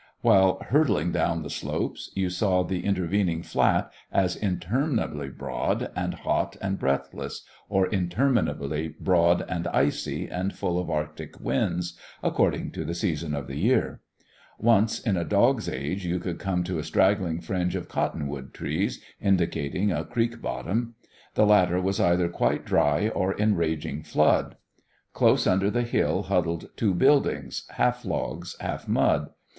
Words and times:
While 0.21 0.57
hurtling 0.69 1.11
down 1.11 1.43
the 1.43 1.49
slopes, 1.51 2.09
you 2.15 2.31
saw 2.31 2.63
the 2.63 2.83
intervening 2.85 3.43
flat 3.43 3.91
as 4.11 4.35
interminably 4.35 5.29
broad 5.29 5.91
and 5.95 6.15
hot 6.15 6.57
and 6.59 6.79
breathless, 6.79 7.43
or 7.69 7.85
interminably 7.87 8.95
broad 8.99 9.45
and 9.47 9.67
icy 9.67 10.27
and 10.27 10.53
full 10.55 10.79
of 10.79 10.89
arctic 10.89 11.39
winds, 11.39 11.99
according 12.23 12.71
to 12.71 12.83
the 12.83 12.95
season 12.95 13.35
of 13.35 13.45
the 13.45 13.57
year. 13.59 14.01
Once 14.57 14.99
in 14.99 15.17
a 15.17 15.23
dog's 15.23 15.69
age 15.69 16.03
you 16.03 16.19
came 16.19 16.63
to 16.63 16.79
a 16.79 16.83
straggling 16.83 17.39
fringe 17.39 17.75
of 17.75 17.87
cottonwood 17.87 18.55
trees, 18.55 19.03
indicating 19.21 19.91
a 19.91 20.03
creek 20.03 20.41
bottom. 20.41 20.95
The 21.35 21.45
latter 21.45 21.79
was 21.79 21.99
either 21.99 22.27
quite 22.27 22.65
dry 22.65 23.09
or 23.09 23.33
in 23.33 23.53
raging 23.53 24.01
flood. 24.01 24.57
Close 25.13 25.45
under 25.45 25.69
the 25.69 25.83
hill 25.83 26.23
huddled 26.23 26.69
two 26.75 26.95
buildings, 26.95 27.67
half 27.75 28.03
logs, 28.03 28.57
half 28.59 28.87
mud. 28.87 29.29